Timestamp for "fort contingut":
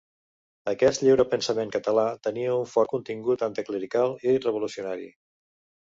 2.73-3.47